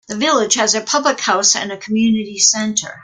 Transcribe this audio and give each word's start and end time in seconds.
The 0.07 0.17
village 0.17 0.55
has 0.55 0.73
a 0.73 0.81
public 0.81 1.19
house 1.19 1.55
and 1.55 1.71
a 1.71 1.77
community 1.77 2.39
centre. 2.39 2.99